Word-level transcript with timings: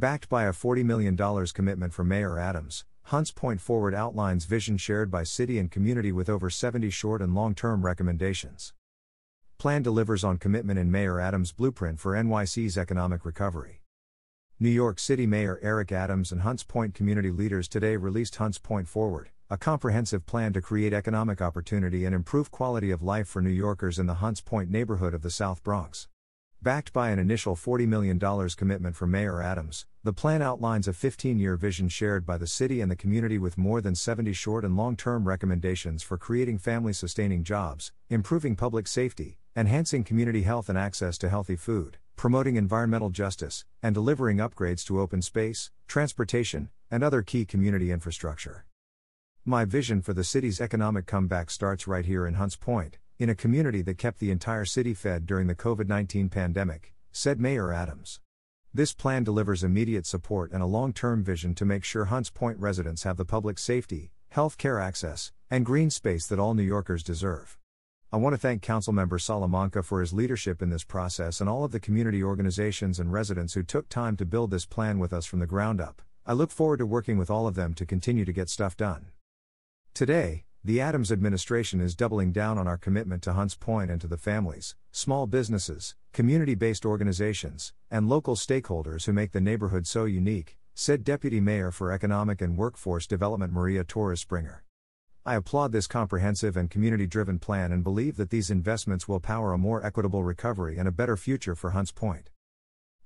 Backed 0.00 0.30
by 0.30 0.44
a 0.44 0.52
$40 0.52 0.82
million 0.82 1.14
commitment 1.52 1.92
from 1.92 2.08
Mayor 2.08 2.38
Adams, 2.38 2.86
Hunts 3.02 3.30
Point 3.32 3.60
Forward 3.60 3.94
outlines 3.94 4.46
vision 4.46 4.78
shared 4.78 5.10
by 5.10 5.24
city 5.24 5.58
and 5.58 5.70
community 5.70 6.10
with 6.10 6.30
over 6.30 6.48
70 6.48 6.88
short 6.88 7.20
and 7.20 7.34
long 7.34 7.54
term 7.54 7.84
recommendations. 7.84 8.72
Plan 9.58 9.82
delivers 9.82 10.24
on 10.24 10.38
commitment 10.38 10.78
in 10.78 10.90
Mayor 10.90 11.20
Adams' 11.20 11.52
blueprint 11.52 12.00
for 12.00 12.14
NYC's 12.14 12.78
economic 12.78 13.26
recovery. 13.26 13.82
New 14.58 14.70
York 14.70 14.98
City 14.98 15.26
Mayor 15.26 15.60
Eric 15.60 15.92
Adams 15.92 16.32
and 16.32 16.40
Hunts 16.40 16.62
Point 16.62 16.94
community 16.94 17.30
leaders 17.30 17.68
today 17.68 17.98
released 17.98 18.36
Hunts 18.36 18.56
Point 18.56 18.88
Forward, 18.88 19.28
a 19.50 19.58
comprehensive 19.58 20.24
plan 20.24 20.54
to 20.54 20.62
create 20.62 20.94
economic 20.94 21.42
opportunity 21.42 22.06
and 22.06 22.14
improve 22.14 22.50
quality 22.50 22.90
of 22.90 23.02
life 23.02 23.28
for 23.28 23.42
New 23.42 23.50
Yorkers 23.50 23.98
in 23.98 24.06
the 24.06 24.14
Hunts 24.14 24.40
Point 24.40 24.70
neighborhood 24.70 25.12
of 25.12 25.20
the 25.20 25.30
South 25.30 25.62
Bronx. 25.62 26.08
Backed 26.62 26.92
by 26.92 27.08
an 27.08 27.18
initial 27.18 27.56
$40 27.56 27.88
million 27.88 28.18
commitment 28.18 28.94
from 28.94 29.10
Mayor 29.10 29.40
Adams, 29.40 29.86
the 30.04 30.12
plan 30.12 30.42
outlines 30.42 30.86
a 30.86 30.92
15 30.92 31.38
year 31.38 31.56
vision 31.56 31.88
shared 31.88 32.26
by 32.26 32.36
the 32.36 32.46
city 32.46 32.82
and 32.82 32.90
the 32.90 32.96
community 32.96 33.38
with 33.38 33.56
more 33.56 33.80
than 33.80 33.94
70 33.94 34.34
short 34.34 34.62
and 34.62 34.76
long 34.76 34.94
term 34.94 35.26
recommendations 35.26 36.02
for 36.02 36.18
creating 36.18 36.58
family 36.58 36.92
sustaining 36.92 37.44
jobs, 37.44 37.92
improving 38.10 38.56
public 38.56 38.86
safety, 38.86 39.38
enhancing 39.56 40.04
community 40.04 40.42
health 40.42 40.68
and 40.68 40.76
access 40.76 41.16
to 41.16 41.30
healthy 41.30 41.56
food, 41.56 41.96
promoting 42.14 42.56
environmental 42.56 43.08
justice, 43.08 43.64
and 43.82 43.94
delivering 43.94 44.36
upgrades 44.36 44.84
to 44.84 45.00
open 45.00 45.22
space, 45.22 45.70
transportation, 45.88 46.68
and 46.90 47.02
other 47.02 47.22
key 47.22 47.46
community 47.46 47.90
infrastructure. 47.90 48.66
My 49.46 49.64
vision 49.64 50.02
for 50.02 50.12
the 50.12 50.24
city's 50.24 50.60
economic 50.60 51.06
comeback 51.06 51.50
starts 51.50 51.88
right 51.88 52.04
here 52.04 52.26
in 52.26 52.34
Hunts 52.34 52.56
Point, 52.56 52.98
in 53.20 53.28
a 53.28 53.34
community 53.34 53.82
that 53.82 53.98
kept 53.98 54.18
the 54.18 54.30
entire 54.30 54.64
city 54.64 54.94
fed 54.94 55.26
during 55.26 55.46
the 55.46 55.54
COVID 55.54 55.86
19 55.86 56.30
pandemic, 56.30 56.94
said 57.12 57.38
Mayor 57.38 57.70
Adams. 57.70 58.18
This 58.72 58.94
plan 58.94 59.24
delivers 59.24 59.62
immediate 59.62 60.06
support 60.06 60.52
and 60.52 60.62
a 60.62 60.66
long 60.66 60.94
term 60.94 61.22
vision 61.22 61.54
to 61.56 61.66
make 61.66 61.84
sure 61.84 62.06
Hunts 62.06 62.30
Point 62.30 62.58
residents 62.58 63.02
have 63.02 63.18
the 63.18 63.26
public 63.26 63.58
safety, 63.58 64.10
health 64.30 64.56
care 64.56 64.80
access, 64.80 65.32
and 65.50 65.66
green 65.66 65.90
space 65.90 66.26
that 66.28 66.38
all 66.38 66.54
New 66.54 66.62
Yorkers 66.62 67.02
deserve. 67.02 67.58
I 68.10 68.16
want 68.16 68.32
to 68.32 68.38
thank 68.38 68.62
Councilmember 68.62 69.20
Salamanca 69.20 69.82
for 69.82 70.00
his 70.00 70.14
leadership 70.14 70.62
in 70.62 70.70
this 70.70 70.84
process 70.84 71.42
and 71.42 71.50
all 71.50 71.62
of 71.62 71.72
the 71.72 71.78
community 71.78 72.24
organizations 72.24 72.98
and 72.98 73.12
residents 73.12 73.52
who 73.52 73.62
took 73.62 73.90
time 73.90 74.16
to 74.16 74.24
build 74.24 74.50
this 74.50 74.64
plan 74.64 74.98
with 74.98 75.12
us 75.12 75.26
from 75.26 75.40
the 75.40 75.46
ground 75.46 75.78
up. 75.78 76.00
I 76.26 76.32
look 76.32 76.50
forward 76.50 76.78
to 76.78 76.86
working 76.86 77.18
with 77.18 77.30
all 77.30 77.46
of 77.46 77.54
them 77.54 77.74
to 77.74 77.84
continue 77.84 78.24
to 78.24 78.32
get 78.32 78.48
stuff 78.48 78.78
done. 78.78 79.08
Today, 79.92 80.44
the 80.62 80.78
Adams 80.78 81.10
administration 81.10 81.80
is 81.80 81.94
doubling 81.94 82.32
down 82.32 82.58
on 82.58 82.68
our 82.68 82.76
commitment 82.76 83.22
to 83.22 83.32
Hunts 83.32 83.54
Point 83.54 83.90
and 83.90 83.98
to 84.02 84.06
the 84.06 84.18
families, 84.18 84.76
small 84.92 85.26
businesses, 85.26 85.94
community 86.12 86.54
based 86.54 86.84
organizations, 86.84 87.72
and 87.90 88.10
local 88.10 88.36
stakeholders 88.36 89.06
who 89.06 89.14
make 89.14 89.32
the 89.32 89.40
neighborhood 89.40 89.86
so 89.86 90.04
unique, 90.04 90.58
said 90.74 91.02
Deputy 91.02 91.40
Mayor 91.40 91.70
for 91.70 91.92
Economic 91.92 92.42
and 92.42 92.58
Workforce 92.58 93.06
Development 93.06 93.50
Maria 93.50 93.84
Torres 93.84 94.20
Springer. 94.20 94.62
I 95.24 95.36
applaud 95.36 95.72
this 95.72 95.86
comprehensive 95.86 96.58
and 96.58 96.70
community 96.70 97.06
driven 97.06 97.38
plan 97.38 97.72
and 97.72 97.82
believe 97.82 98.18
that 98.18 98.28
these 98.28 98.50
investments 98.50 99.08
will 99.08 99.20
power 99.20 99.54
a 99.54 99.58
more 99.58 99.82
equitable 99.84 100.24
recovery 100.24 100.76
and 100.76 100.86
a 100.86 100.92
better 100.92 101.16
future 101.16 101.54
for 101.54 101.70
Hunts 101.70 101.92
Point. 101.92 102.28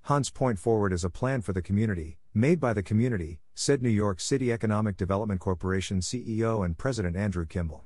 Hunts 0.02 0.28
Point 0.28 0.58
Forward 0.58 0.92
is 0.92 1.04
a 1.04 1.10
plan 1.10 1.40
for 1.40 1.52
the 1.52 1.62
community, 1.62 2.18
made 2.34 2.58
by 2.58 2.72
the 2.72 2.82
community, 2.82 3.38
said 3.56 3.80
New 3.80 3.88
York 3.88 4.18
City 4.18 4.52
Economic 4.52 4.96
Development 4.96 5.38
Corporation 5.38 6.00
CEO 6.00 6.64
and 6.64 6.76
President 6.76 7.14
Andrew 7.14 7.46
Kimball. 7.46 7.84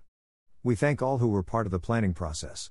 We 0.63 0.75
thank 0.75 1.03
all 1.03 1.19
who 1.19 1.29
were 1.29 1.43
part 1.43 1.67
of 1.67 1.73
the 1.73 1.79
planning 1.79 2.15
process. 2.15 2.71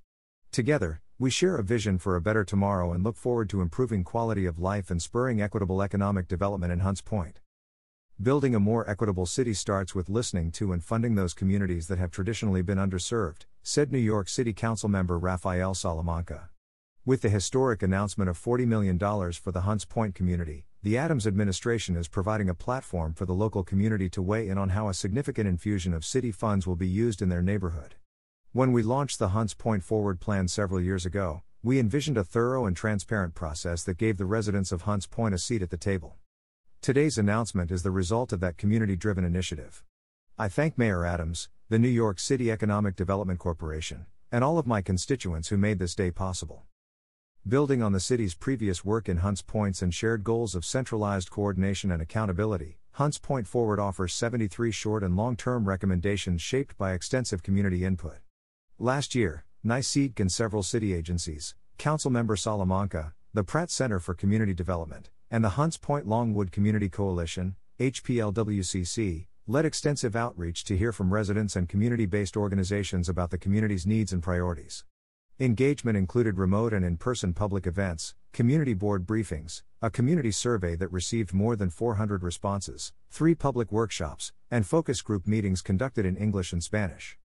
Together, 0.52 1.02
we 1.20 1.30
share 1.30 1.58
a 1.58 1.64
vision 1.64 2.00
for 2.00 2.16
a 2.16 2.22
better 2.22 2.44
tomorrow 2.44 2.92
and 2.92 3.04
look 3.04 3.16
forward 3.16 3.52
to 3.52 3.62
improving 3.62 4.04
quality 4.04 4.48
of 4.48 4.58
life 4.58 4.90
and 4.90 5.00
spurring 5.00 5.40
equitable 5.40 5.84
economic 5.84 6.28
development 6.28 6.74
in 6.74 6.80
Hunts 6.80 7.02
Point. 7.02 7.40
Building 8.20 8.56
a 8.56 8.60
more 8.60 8.90
equitable 8.90 9.28
city 9.28 9.54
starts 9.54 9.94
with 9.94 10.10
listening 10.10 10.52
to 10.54 10.74
and 10.74 10.84
funding 10.84 11.14
those 11.14 11.36
communities 11.36 11.88
that 11.90 12.00
have 12.00 12.10
traditionally 12.10 12.64
been 12.64 12.80
underserved, 12.80 13.46
said 13.62 13.92
New 13.92 14.00
York 14.00 14.28
City 14.28 14.54
Council 14.54 14.90
member 14.90 15.20
Rafael 15.20 15.76
Salamanca. 15.76 16.50
With 17.06 17.22
the 17.22 17.30
historic 17.30 17.84
announcement 17.84 18.28
of 18.28 18.44
$40 18.44 18.66
million 18.66 18.98
for 18.98 19.52
the 19.52 19.62
Hunts 19.62 19.86
Point 19.86 20.16
community, 20.16 20.66
the 20.88 20.98
Adams 20.98 21.28
administration 21.28 21.98
is 21.98 22.08
providing 22.08 22.48
a 22.48 22.54
platform 22.54 23.14
for 23.14 23.26
the 23.26 23.34
local 23.34 23.62
community 23.62 24.08
to 24.10 24.22
weigh 24.22 24.48
in 24.48 24.58
on 24.58 24.70
how 24.70 24.88
a 24.88 24.94
significant 24.94 25.46
infusion 25.46 25.94
of 25.94 26.06
city 26.06 26.32
funds 26.32 26.66
will 26.66 26.78
be 26.78 26.88
used 26.88 27.22
in 27.22 27.28
their 27.28 27.42
neighborhood. 27.42 27.96
When 28.54 28.72
we 28.72 28.84
launched 28.84 29.20
the 29.20 29.36
Hunts 29.36 29.54
Point 29.54 29.84
Forward 29.84 30.22
plan 30.22 30.48
several 30.48 30.80
years 30.80 31.06
ago, 31.06 31.42
we 31.62 31.78
envisioned 31.78 32.18
a 32.18 32.24
thorough 32.24 32.66
and 32.66 32.74
transparent 32.74 33.36
process 33.36 33.84
that 33.84 33.98
gave 33.98 34.16
the 34.16 34.26
residents 34.26 34.72
of 34.72 34.84
Hunts 34.84 35.08
Point 35.08 35.36
a 35.36 35.38
seat 35.38 35.62
at 35.62 35.72
the 35.72 35.76
table. 35.76 36.16
Today's 36.82 37.18
announcement 37.18 37.70
is 37.70 37.84
the 37.84 37.92
result 37.92 38.32
of 38.32 38.40
that 38.40 38.56
community 38.56 38.96
driven 38.96 39.26
initiative. 39.26 39.84
I 40.38 40.48
thank 40.48 40.78
Mayor 40.78 41.06
Adams, 41.06 41.50
the 41.68 41.80
New 41.80 41.90
York 41.90 42.18
City 42.18 42.50
Economic 42.50 42.96
Development 42.96 43.40
Corporation, 43.40 44.06
and 44.32 44.42
all 44.42 44.58
of 44.58 44.66
my 44.66 44.82
constituents 44.82 45.50
who 45.50 45.58
made 45.58 45.80
this 45.80 45.96
day 45.96 46.12
possible. 46.12 46.64
Building 47.46 47.82
on 47.82 47.94
the 47.94 48.00
city's 48.00 48.36
previous 48.36 48.84
work 48.84 49.08
in 49.08 49.18
Hunts 49.18 49.42
Points 49.42 49.82
and 49.82 49.94
shared 49.94 50.24
goals 50.24 50.56
of 50.56 50.66
centralized 50.66 51.30
coordination 51.30 51.92
and 51.92 52.02
accountability, 52.02 52.78
Hunts 52.92 53.18
Point 53.18 53.48
Forward 53.48 53.80
offers 53.80 54.14
73 54.14 54.72
short 54.72 55.04
and 55.04 55.16
long 55.16 55.36
term 55.36 55.66
recommendations 55.66 56.42
shaped 56.42 56.78
by 56.78 56.94
extensive 56.94 57.44
community 57.44 57.86
input. 57.86 58.18
Last 58.80 59.16
year, 59.16 59.46
NYCEDC 59.66 60.20
and 60.20 60.32
several 60.32 60.64
city 60.64 60.94
agencies, 60.94 61.56
Councilmember 61.78 62.38
Salamanca, 62.38 63.14
the 63.34 63.44
Pratt 63.44 63.70
Center 63.70 64.00
for 64.00 64.14
Community 64.14 64.54
Development, 64.54 65.10
and 65.30 65.44
the 65.44 65.50
Hunts 65.50 65.78
Point 65.78 66.08
Longwood 66.08 66.52
Community 66.52 66.90
Coalition, 66.90 67.56
HPLWCC, 67.80 69.28
led 69.46 69.64
extensive 69.64 70.16
outreach 70.16 70.66
to 70.66 70.76
hear 70.76 70.92
from 70.92 71.14
residents 71.14 71.56
and 71.56 71.70
community 71.70 72.06
based 72.06 72.36
organizations 72.36 73.08
about 73.08 73.30
the 73.30 73.38
community's 73.38 73.86
needs 73.86 74.12
and 74.12 74.22
priorities. 74.22 74.84
Engagement 75.40 75.96
included 75.96 76.40
remote 76.40 76.74
and 76.74 76.84
in 76.84 76.98
person 76.98 77.32
public 77.32 77.68
events, 77.68 78.16
community 78.34 78.74
board 78.74 79.06
briefings, 79.06 79.62
a 79.84 79.92
community 79.92 80.32
survey 80.32 80.76
that 80.76 80.92
received 80.92 81.32
more 81.32 81.56
than 81.56 81.70
400 81.70 82.24
responses, 82.24 82.92
three 83.12 83.36
public 83.36 83.72
workshops, 83.72 84.34
and 84.50 84.66
focus 84.66 85.04
group 85.04 85.28
meetings 85.28 85.62
conducted 85.62 86.08
in 86.08 86.18
English 86.18 86.54
and 86.54 86.64
Spanish. 86.64 87.20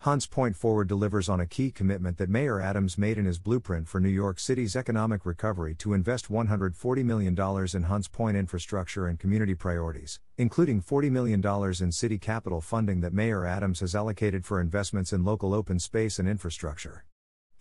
Hunts 0.00 0.26
Point 0.26 0.54
Forward 0.54 0.86
delivers 0.86 1.30
on 1.30 1.40
a 1.40 1.46
key 1.46 1.70
commitment 1.70 2.18
that 2.18 2.28
Mayor 2.28 2.60
Adams 2.60 2.98
made 2.98 3.16
in 3.16 3.24
his 3.24 3.38
blueprint 3.38 3.88
for 3.88 4.00
New 4.00 4.10
York 4.10 4.38
City's 4.38 4.76
economic 4.76 5.24
recovery 5.24 5.74
to 5.76 5.94
invest 5.94 6.30
$140 6.30 7.04
million 7.04 7.34
in 7.74 7.82
Hunts 7.84 8.08
Point 8.08 8.36
infrastructure 8.36 9.06
and 9.06 9.18
community 9.18 9.54
priorities, 9.54 10.20
including 10.36 10.82
$40 10.82 11.10
million 11.10 11.42
in 11.82 11.90
city 11.90 12.18
capital 12.18 12.60
funding 12.60 13.00
that 13.00 13.14
Mayor 13.14 13.46
Adams 13.46 13.80
has 13.80 13.94
allocated 13.94 14.44
for 14.44 14.60
investments 14.60 15.14
in 15.14 15.24
local 15.24 15.54
open 15.54 15.78
space 15.78 16.18
and 16.18 16.28
infrastructure. 16.28 17.06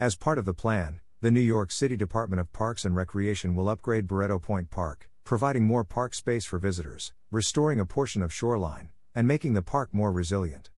As 0.02 0.16
part 0.16 0.38
of 0.38 0.46
the 0.46 0.54
plan, 0.54 1.02
the 1.20 1.30
New 1.30 1.42
York 1.42 1.74
City 1.74 1.98
Department 1.98 2.40
of 2.40 2.54
Parks 2.54 2.86
and 2.86 2.96
Recreation 2.96 3.54
will 3.54 3.68
upgrade 3.68 4.08
Barretto 4.08 4.42
Point 4.42 4.70
Park, 4.70 5.10
providing 5.26 5.66
more 5.66 5.84
park 5.84 6.14
space 6.14 6.46
for 6.46 6.58
visitors, 6.58 7.12
restoring 7.32 7.82
a 7.82 7.86
portion 7.86 8.22
of 8.22 8.32
shoreline, 8.34 8.92
and 9.14 9.28
making 9.28 9.56
the 9.56 9.62
park 9.62 9.90
more 9.92 10.14
resilient. 10.14 10.70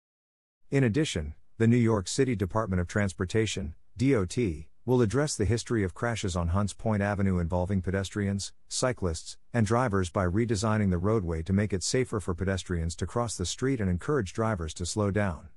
In 0.71 0.83
addition, 0.83 1.35
the 1.59 1.67
New 1.67 1.77
York 1.77 2.09
City 2.09 2.35
Department 2.35 2.81
of 2.81 2.89
Transportation, 2.89 3.75
DOT, 3.95 4.39
will 4.87 5.03
address 5.03 5.37
the 5.37 5.45
history 5.45 5.85
of 5.85 5.93
crashes 5.93 6.35
on 6.35 6.49
Hunts 6.49 6.73
Point 6.73 7.03
Avenue 7.03 7.41
involving 7.41 7.83
pedestrians, 7.83 8.55
cyclists, 8.69 9.37
and 9.53 9.67
drivers 9.67 10.09
by 10.09 10.25
redesigning 10.25 10.89
the 10.89 10.97
roadway 10.97 11.43
to 11.43 11.53
make 11.53 11.75
it 11.75 11.83
safer 11.83 12.21
for 12.21 12.33
pedestrians 12.33 12.97
to 12.97 13.07
cross 13.07 13.37
the 13.37 13.45
street 13.45 13.83
and 13.83 13.91
encourage 13.91 14.33
drivers 14.33 14.73
to 14.73 14.87
slow 14.87 15.11
down. 15.11 15.51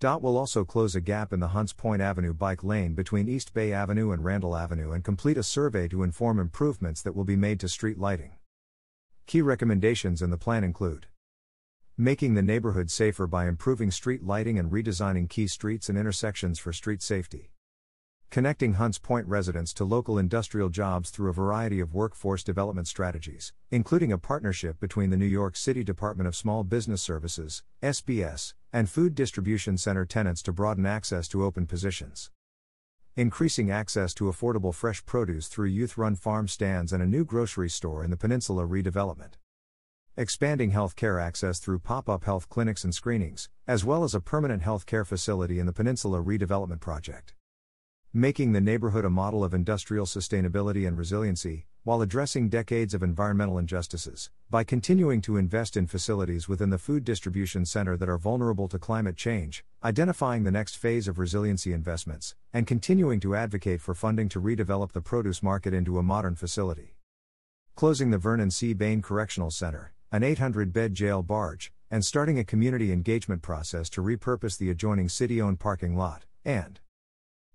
DOT 0.00 0.22
will 0.22 0.36
also 0.36 0.64
close 0.64 0.94
a 0.94 1.00
gap 1.00 1.32
in 1.32 1.40
the 1.40 1.48
Hunts 1.48 1.72
Point 1.72 2.02
Avenue 2.02 2.34
bike 2.34 2.64
lane 2.64 2.94
between 2.94 3.28
East 3.28 3.54
Bay 3.54 3.72
Avenue 3.72 4.10
and 4.10 4.24
Randall 4.24 4.56
Avenue 4.56 4.92
and 4.92 5.04
complete 5.04 5.38
a 5.38 5.42
survey 5.42 5.88
to 5.88 6.02
inform 6.02 6.38
improvements 6.38 7.00
that 7.02 7.14
will 7.14 7.24
be 7.24 7.36
made 7.36 7.60
to 7.60 7.68
street 7.68 7.98
lighting. 7.98 8.32
Key 9.26 9.40
recommendations 9.40 10.20
in 10.20 10.30
the 10.30 10.36
plan 10.36 10.64
include 10.64 11.06
making 11.96 12.34
the 12.34 12.42
neighborhood 12.42 12.90
safer 12.90 13.26
by 13.26 13.46
improving 13.46 13.90
street 13.90 14.24
lighting 14.24 14.58
and 14.58 14.72
redesigning 14.72 15.28
key 15.28 15.46
streets 15.46 15.88
and 15.88 15.96
intersections 15.96 16.58
for 16.58 16.72
street 16.72 17.00
safety 17.00 17.52
connecting 18.34 18.72
Hunts 18.72 18.98
Point 18.98 19.28
residents 19.28 19.72
to 19.74 19.84
local 19.84 20.18
industrial 20.18 20.68
jobs 20.68 21.10
through 21.10 21.30
a 21.30 21.32
variety 21.32 21.78
of 21.78 21.94
workforce 21.94 22.42
development 22.42 22.88
strategies, 22.88 23.52
including 23.70 24.10
a 24.10 24.18
partnership 24.18 24.80
between 24.80 25.10
the 25.10 25.16
New 25.16 25.24
York 25.24 25.54
City 25.54 25.84
Department 25.84 26.26
of 26.26 26.34
Small 26.34 26.64
Business 26.64 27.00
Services, 27.00 27.62
SBS, 27.80 28.54
and 28.74 28.90
Food 28.90 29.14
Distribution 29.14 29.78
Center 29.78 30.04
tenants 30.04 30.42
to 30.42 30.52
broaden 30.52 30.84
access 30.84 31.28
to 31.28 31.44
open 31.44 31.64
positions. 31.64 32.32
Increasing 33.14 33.70
access 33.70 34.12
to 34.14 34.24
affordable 34.24 34.74
fresh 34.74 35.06
produce 35.06 35.46
through 35.46 35.68
youth 35.68 35.96
run 35.96 36.16
farm 36.16 36.48
stands 36.48 36.92
and 36.92 37.00
a 37.00 37.06
new 37.06 37.24
grocery 37.24 37.70
store 37.70 38.02
in 38.02 38.10
the 38.10 38.16
peninsula 38.16 38.66
redevelopment. 38.66 39.34
Expanding 40.16 40.72
healthcare 40.72 41.22
access 41.22 41.60
through 41.60 41.78
pop 41.78 42.08
up 42.08 42.24
health 42.24 42.48
clinics 42.48 42.82
and 42.82 42.92
screenings, 42.92 43.48
as 43.68 43.84
well 43.84 44.02
as 44.02 44.12
a 44.12 44.20
permanent 44.20 44.64
healthcare 44.64 45.06
facility 45.06 45.60
in 45.60 45.66
the 45.66 45.72
peninsula 45.72 46.20
redevelopment 46.20 46.80
project 46.80 47.32
making 48.16 48.52
the 48.52 48.60
neighborhood 48.60 49.04
a 49.04 49.10
model 49.10 49.42
of 49.42 49.52
industrial 49.52 50.06
sustainability 50.06 50.86
and 50.86 50.96
resiliency, 50.96 51.66
while 51.82 52.00
addressing 52.00 52.48
decades 52.48 52.94
of 52.94 53.02
environmental 53.02 53.58
injustices, 53.58 54.30
by 54.48 54.62
continuing 54.62 55.20
to 55.20 55.36
invest 55.36 55.76
in 55.76 55.84
facilities 55.84 56.48
within 56.48 56.70
the 56.70 56.78
food 56.78 57.02
distribution 57.02 57.66
center 57.66 57.96
that 57.96 58.08
are 58.08 58.16
vulnerable 58.16 58.68
to 58.68 58.78
climate 58.78 59.16
change, 59.16 59.64
identifying 59.82 60.44
the 60.44 60.52
next 60.52 60.76
phase 60.76 61.08
of 61.08 61.18
resiliency 61.18 61.72
investments, 61.72 62.36
and 62.52 62.68
continuing 62.68 63.18
to 63.18 63.34
advocate 63.34 63.80
for 63.80 63.96
funding 63.96 64.28
to 64.28 64.40
redevelop 64.40 64.92
the 64.92 65.00
produce 65.00 65.42
market 65.42 65.74
into 65.74 65.98
a 65.98 66.02
modern 66.02 66.36
facility. 66.36 66.94
Closing 67.74 68.12
the 68.12 68.18
Vernon 68.18 68.52
C. 68.52 68.74
Bain 68.74 69.02
Correctional 69.02 69.50
Center, 69.50 69.92
an 70.12 70.22
800 70.22 70.72
bed 70.72 70.94
jail 70.94 71.24
barge, 71.24 71.72
and 71.90 72.04
starting 72.04 72.38
a 72.38 72.44
community 72.44 72.92
engagement 72.92 73.42
process 73.42 73.90
to 73.90 74.00
repurpose 74.00 74.56
the 74.56 74.70
adjoining 74.70 75.08
city 75.08 75.42
owned 75.42 75.58
parking 75.58 75.96
lot, 75.96 76.26
and 76.44 76.78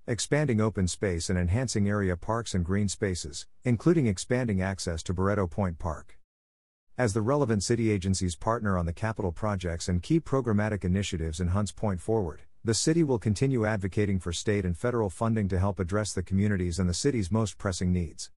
expanding 0.10 0.60
open 0.60 0.88
space 0.88 1.30
and 1.30 1.38
enhancing 1.38 1.88
area 1.88 2.18
parks 2.18 2.56
and 2.56 2.66
green 2.66 2.88
spaces, 2.88 3.46
including 3.64 4.08
expanding 4.08 4.60
access 4.60 5.04
to 5.04 5.14
Barretto 5.14 5.48
Point 5.48 5.78
Park. 5.78 6.18
As 6.98 7.14
the 7.14 7.22
relevant 7.22 7.62
city 7.62 7.92
agencies 7.92 8.36
partner 8.36 8.76
on 8.76 8.88
the 8.88 8.92
capital 8.92 9.32
projects 9.32 9.88
and 9.88 10.02
key 10.02 10.20
programmatic 10.20 10.84
initiatives 10.84 11.40
in 11.40 11.50
Hunts 11.50 11.72
Point 11.72 12.02
Forward, 12.02 12.42
the 12.64 12.74
city 12.74 13.04
will 13.04 13.20
continue 13.20 13.68
advocating 13.68 14.18
for 14.18 14.34
state 14.34 14.66
and 14.66 14.76
federal 14.76 15.12
funding 15.12 15.48
to 15.48 15.60
help 15.60 15.80
address 15.80 16.12
the 16.12 16.24
communities 16.24 16.80
and 16.80 16.90
the 16.90 16.94
city's 16.96 17.32
most 17.32 17.60
pressing 17.60 17.94
needs. 17.94 18.32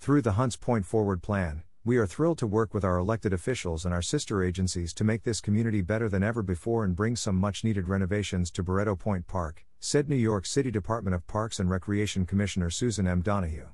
Through 0.00 0.20
the 0.20 0.32
Hunts 0.32 0.56
Point 0.56 0.84
Forward 0.84 1.22
plan, 1.22 1.62
we 1.82 1.96
are 1.96 2.06
thrilled 2.06 2.36
to 2.40 2.46
work 2.46 2.74
with 2.74 2.84
our 2.84 2.98
elected 2.98 3.32
officials 3.32 3.86
and 3.86 3.94
our 3.94 4.02
sister 4.02 4.44
agencies 4.44 4.92
to 4.92 5.04
make 5.04 5.22
this 5.22 5.40
community 5.40 5.80
better 5.80 6.10
than 6.10 6.22
ever 6.22 6.42
before 6.42 6.84
and 6.84 6.94
bring 6.94 7.16
some 7.16 7.36
much 7.36 7.64
needed 7.64 7.88
renovations 7.88 8.50
to 8.50 8.62
Barretto 8.62 8.98
Point 8.98 9.26
Park, 9.26 9.64
said 9.82 10.10
New 10.10 10.14
York 10.14 10.44
City 10.44 10.70
Department 10.70 11.14
of 11.14 11.26
Parks 11.26 11.58
and 11.58 11.70
Recreation 11.70 12.26
Commissioner 12.26 12.68
Susan 12.68 13.06
M. 13.06 13.22
Donoghue. 13.22 13.68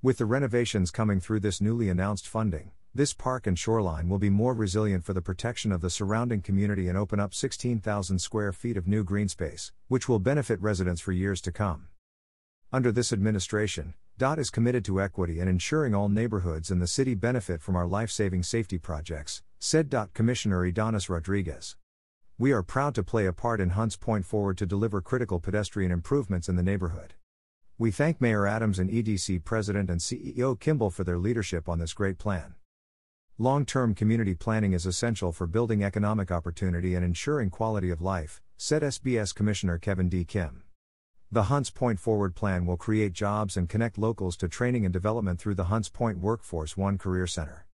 With 0.00 0.16
the 0.16 0.24
renovations 0.24 0.90
coming 0.90 1.20
through 1.20 1.40
this 1.40 1.60
newly 1.60 1.90
announced 1.90 2.26
funding, 2.26 2.70
this 2.94 3.12
park 3.12 3.46
and 3.46 3.58
shoreline 3.58 4.08
will 4.08 4.18
be 4.18 4.30
more 4.30 4.54
resilient 4.54 5.04
for 5.04 5.12
the 5.12 5.20
protection 5.20 5.70
of 5.70 5.82
the 5.82 5.90
surrounding 5.90 6.40
community 6.40 6.88
and 6.88 6.96
open 6.96 7.20
up 7.20 7.34
16,000 7.34 8.18
square 8.18 8.50
feet 8.54 8.78
of 8.78 8.88
new 8.88 9.04
green 9.04 9.28
space, 9.28 9.72
which 9.88 10.08
will 10.08 10.18
benefit 10.18 10.58
residents 10.62 11.02
for 11.02 11.12
years 11.12 11.42
to 11.42 11.52
come. 11.52 11.88
Under 12.72 12.90
this 12.90 13.12
administration, 13.12 13.92
DOT 14.16 14.38
is 14.38 14.48
committed 14.48 14.86
to 14.86 15.02
equity 15.02 15.38
and 15.38 15.50
ensuring 15.50 15.94
all 15.94 16.08
neighborhoods 16.08 16.70
in 16.70 16.78
the 16.78 16.86
city 16.86 17.14
benefit 17.14 17.60
from 17.60 17.76
our 17.76 17.86
life 17.86 18.10
saving 18.10 18.42
safety 18.42 18.78
projects, 18.78 19.42
said 19.58 19.90
DOT 19.90 20.14
Commissioner 20.14 20.62
Ydanis 20.62 21.10
Rodriguez. 21.10 21.76
We 22.38 22.52
are 22.52 22.62
proud 22.62 22.94
to 22.94 23.02
play 23.02 23.26
a 23.26 23.32
part 23.32 23.60
in 23.60 23.70
Hunts 23.70 23.96
Point 23.96 24.24
Forward 24.24 24.56
to 24.58 24.66
deliver 24.66 25.02
critical 25.02 25.38
pedestrian 25.38 25.92
improvements 25.92 26.48
in 26.48 26.56
the 26.56 26.62
neighborhood. 26.62 27.12
We 27.78 27.90
thank 27.90 28.20
Mayor 28.20 28.46
Adams 28.46 28.78
and 28.78 28.90
EDC 28.90 29.44
President 29.44 29.90
and 29.90 30.00
CEO 30.00 30.58
Kimball 30.58 30.90
for 30.90 31.04
their 31.04 31.18
leadership 31.18 31.68
on 31.68 31.78
this 31.78 31.92
great 31.92 32.18
plan. 32.18 32.54
Long 33.38 33.66
term 33.66 33.94
community 33.94 34.34
planning 34.34 34.72
is 34.72 34.86
essential 34.86 35.30
for 35.30 35.46
building 35.46 35.84
economic 35.84 36.30
opportunity 36.30 36.94
and 36.94 37.04
ensuring 37.04 37.50
quality 37.50 37.90
of 37.90 38.00
life, 38.00 38.40
said 38.56 38.82
SBS 38.82 39.34
Commissioner 39.34 39.78
Kevin 39.78 40.08
D. 40.08 40.24
Kim. 40.24 40.62
The 41.30 41.44
Hunts 41.44 41.70
Point 41.70 42.00
Forward 42.00 42.34
plan 42.34 42.64
will 42.66 42.76
create 42.78 43.12
jobs 43.12 43.56
and 43.56 43.68
connect 43.68 43.98
locals 43.98 44.36
to 44.38 44.48
training 44.48 44.86
and 44.86 44.92
development 44.92 45.38
through 45.38 45.56
the 45.56 45.64
Hunts 45.64 45.90
Point 45.90 46.18
Workforce 46.18 46.76
One 46.76 46.98
Career 46.98 47.26
Center. 47.26 47.66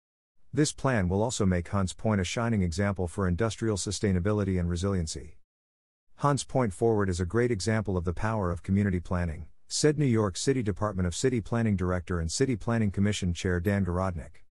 This 0.53 0.71
plan 0.71 1.09
will 1.09 1.21
also 1.21 1.45
make 1.45 1.67
Hunts 1.67 1.93
Point 1.93 2.21
a 2.21 2.23
shining 2.23 2.61
example 2.61 3.07
for 3.07 3.27
industrial 3.27 3.75
sustainability 3.75 4.59
and 4.59 4.69
resiliency. 4.69 5.37
Hunts 6.15 6.43
Point 6.43 6.73
Forward 6.73 7.09
is 7.09 7.19
a 7.19 7.25
great 7.25 7.51
example 7.51 7.97
of 7.97 8.05
the 8.05 8.13
power 8.13 8.49
of 8.49 8.63
community 8.63 8.99
planning, 8.99 9.47
said 9.67 9.99
New 9.99 10.05
York 10.05 10.37
City 10.37 10.63
Department 10.63 11.05
of 11.05 11.15
City 11.15 11.41
Planning 11.41 11.75
Director 11.75 12.19
and 12.19 12.31
City 12.31 12.55
Planning 12.55 12.91
Commission 12.91 13.33
Chair 13.33 13.59
Dan 13.59 13.85
Garodnick. 13.85 14.43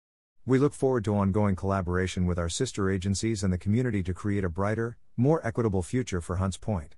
We 0.45 0.59
look 0.59 0.73
forward 0.73 1.05
to 1.05 1.15
ongoing 1.15 1.55
collaboration 1.55 2.25
with 2.25 2.37
our 2.37 2.49
sister 2.49 2.91
agencies 2.91 3.41
and 3.41 3.51
the 3.51 3.57
community 3.57 4.03
to 4.03 4.13
create 4.13 4.43
a 4.43 4.49
brighter, 4.49 4.97
more 5.17 5.39
equitable 5.47 5.81
future 5.81 6.21
for 6.21 6.35
Hunts 6.35 6.57
Point. 6.57 6.95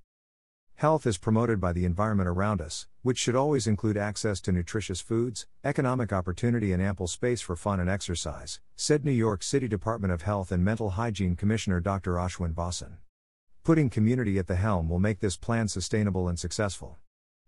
Health 0.77 1.07
is 1.07 1.17
promoted 1.17 1.59
by 1.59 1.73
the 1.73 1.85
environment 1.85 2.29
around 2.29 2.61
us, 2.61 2.85
which 3.01 3.17
should 3.17 3.35
always 3.35 3.65
include 3.65 3.97
access 3.97 4.39
to 4.41 4.51
nutritious 4.51 5.01
foods, 5.01 5.47
economic 5.63 6.13
opportunity, 6.13 6.71
and 6.71 6.79
ample 6.83 7.07
space 7.07 7.41
for 7.41 7.55
fun 7.55 7.79
and 7.79 7.89
exercise, 7.89 8.59
said 8.75 9.03
New 9.03 9.09
York 9.09 9.41
City 9.41 9.67
Department 9.67 10.13
of 10.13 10.21
Health 10.21 10.51
and 10.51 10.63
Mental 10.63 10.91
Hygiene 10.91 11.35
Commissioner 11.35 11.79
Dr. 11.79 12.13
Ashwin 12.17 12.53
Vasan. 12.53 12.97
Putting 13.63 13.89
community 13.89 14.37
at 14.37 14.45
the 14.45 14.55
helm 14.55 14.87
will 14.87 14.99
make 14.99 15.19
this 15.19 15.35
plan 15.35 15.67
sustainable 15.67 16.27
and 16.27 16.37
successful. 16.37 16.99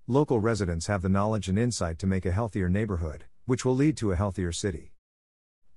Local 0.07 0.39
residents 0.39 0.87
have 0.87 1.03
the 1.03 1.07
knowledge 1.07 1.49
and 1.49 1.59
insight 1.59 1.99
to 1.99 2.07
make 2.07 2.25
a 2.25 2.31
healthier 2.31 2.67
neighborhood, 2.67 3.25
which 3.45 3.63
will 3.63 3.75
lead 3.75 3.95
to 3.97 4.11
a 4.11 4.15
healthier 4.15 4.51
city. 4.51 4.93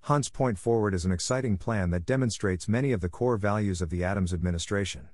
Hunts 0.00 0.30
Point 0.30 0.58
Forward 0.58 0.94
is 0.94 1.04
an 1.04 1.12
exciting 1.12 1.58
plan 1.58 1.90
that 1.90 2.06
demonstrates 2.06 2.66
many 2.66 2.92
of 2.92 3.02
the 3.02 3.10
core 3.10 3.36
values 3.36 3.82
of 3.82 3.90
the 3.90 4.02
Adams 4.02 4.32
administration. 4.32 5.10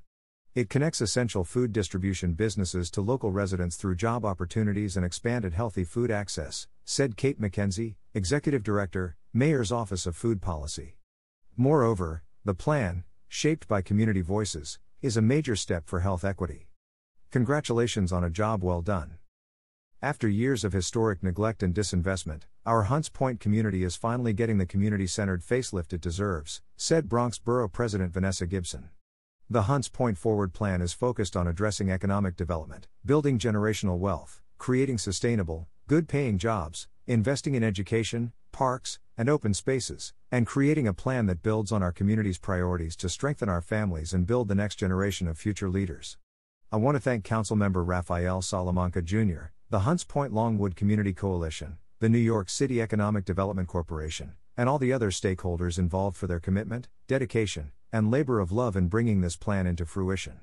It 0.58 0.68
connects 0.68 1.00
essential 1.00 1.44
food 1.44 1.72
distribution 1.72 2.32
businesses 2.32 2.90
to 2.90 3.00
local 3.00 3.30
residents 3.30 3.76
through 3.76 3.94
job 3.94 4.24
opportunities 4.24 4.96
and 4.96 5.06
expanded 5.06 5.54
healthy 5.54 5.84
food 5.84 6.10
access, 6.10 6.66
said 6.84 7.16
Kate 7.16 7.40
McKenzie, 7.40 7.94
Executive 8.12 8.64
Director, 8.64 9.16
Mayor's 9.32 9.70
Office 9.70 10.04
of 10.04 10.16
Food 10.16 10.42
Policy. 10.42 10.96
Moreover, 11.56 12.24
the 12.44 12.54
plan, 12.54 13.04
shaped 13.28 13.68
by 13.68 13.82
community 13.82 14.20
voices, 14.20 14.80
is 15.00 15.16
a 15.16 15.22
major 15.22 15.54
step 15.54 15.86
for 15.86 16.00
health 16.00 16.24
equity. 16.24 16.66
Congratulations 17.30 18.10
on 18.10 18.24
a 18.24 18.28
job 18.28 18.64
well 18.64 18.82
done. 18.82 19.18
After 20.02 20.26
years 20.26 20.64
of 20.64 20.72
historic 20.72 21.22
neglect 21.22 21.62
and 21.62 21.72
disinvestment, 21.72 22.42
our 22.66 22.82
Hunts 22.82 23.08
Point 23.08 23.38
community 23.38 23.84
is 23.84 23.94
finally 23.94 24.32
getting 24.32 24.58
the 24.58 24.66
community 24.66 25.06
centered 25.06 25.44
facelift 25.44 25.92
it 25.92 26.00
deserves, 26.00 26.62
said 26.76 27.08
Bronx 27.08 27.38
Borough 27.38 27.68
President 27.68 28.12
Vanessa 28.12 28.44
Gibson. 28.44 28.88
The 29.50 29.62
Hunts 29.62 29.88
Point 29.88 30.18
Forward 30.18 30.52
plan 30.52 30.82
is 30.82 30.92
focused 30.92 31.34
on 31.34 31.48
addressing 31.48 31.90
economic 31.90 32.36
development, 32.36 32.86
building 33.02 33.38
generational 33.38 33.96
wealth, 33.96 34.42
creating 34.58 34.98
sustainable, 34.98 35.68
good 35.86 36.06
paying 36.06 36.36
jobs, 36.36 36.86
investing 37.06 37.54
in 37.54 37.64
education, 37.64 38.32
parks, 38.52 38.98
and 39.16 39.30
open 39.30 39.54
spaces, 39.54 40.12
and 40.30 40.46
creating 40.46 40.86
a 40.86 40.92
plan 40.92 41.24
that 41.24 41.42
builds 41.42 41.72
on 41.72 41.82
our 41.82 41.92
community's 41.92 42.36
priorities 42.36 42.94
to 42.96 43.08
strengthen 43.08 43.48
our 43.48 43.62
families 43.62 44.12
and 44.12 44.26
build 44.26 44.48
the 44.48 44.54
next 44.54 44.76
generation 44.76 45.26
of 45.26 45.38
future 45.38 45.70
leaders. 45.70 46.18
I 46.70 46.76
want 46.76 46.96
to 46.96 47.00
thank 47.00 47.24
Councilmember 47.24 47.82
Rafael 47.88 48.42
Salamanca 48.42 49.00
Jr., 49.00 49.52
the 49.70 49.80
Hunts 49.80 50.04
Point 50.04 50.34
Longwood 50.34 50.76
Community 50.76 51.14
Coalition, 51.14 51.78
the 52.00 52.10
New 52.10 52.18
York 52.18 52.50
City 52.50 52.82
Economic 52.82 53.24
Development 53.24 53.66
Corporation, 53.66 54.34
and 54.58 54.68
all 54.68 54.78
the 54.78 54.92
other 54.92 55.10
stakeholders 55.10 55.78
involved 55.78 56.18
for 56.18 56.26
their 56.26 56.38
commitment, 56.38 56.88
dedication, 57.06 57.72
and 57.92 58.10
labor 58.10 58.40
of 58.40 58.52
love 58.52 58.76
in 58.76 58.88
bringing 58.88 59.20
this 59.20 59.36
plan 59.36 59.66
into 59.66 59.86
fruition. 59.86 60.40